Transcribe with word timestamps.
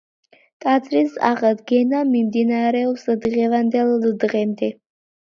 ტაძრის 0.63 1.17
აღდგენა 1.31 1.99
მიმდინარეობს 2.13 3.03
დღევანდელ 3.27 3.93
დღემდე. 4.25 4.71